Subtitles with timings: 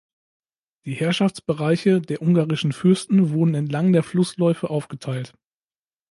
[0.85, 5.35] Die Herrschaftsbereiche der ungarischen Fürsten wurden entlang der Flussläufe aufgeteilt.